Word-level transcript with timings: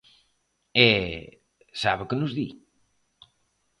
E 0.87 0.87
¿sabe 1.81 2.03
que 2.09 2.15
nos 2.19 2.31
di? 2.37 2.47